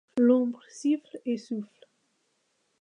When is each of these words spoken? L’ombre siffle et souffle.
L’ombre 0.17 0.63
siffle 0.67 1.19
et 1.27 1.37
souffle. 1.37 1.85